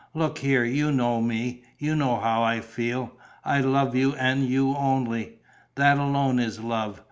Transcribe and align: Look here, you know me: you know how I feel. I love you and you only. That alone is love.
Look 0.15 0.39
here, 0.39 0.63
you 0.65 0.91
know 0.91 1.21
me: 1.21 1.61
you 1.77 1.95
know 1.95 2.15
how 2.19 2.41
I 2.41 2.59
feel. 2.61 3.11
I 3.45 3.61
love 3.61 3.95
you 3.95 4.15
and 4.15 4.43
you 4.47 4.75
only. 4.75 5.37
That 5.75 5.99
alone 5.99 6.39
is 6.39 6.59
love. 6.59 6.99